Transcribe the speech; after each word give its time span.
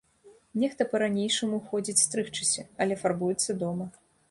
Нехта 0.61 0.87
па-ранейшаму 0.93 1.59
ходзіць 1.67 2.03
стрыгчыся, 2.07 2.67
але 2.87 3.01
фарбуецца 3.05 3.59
дома. 3.65 3.91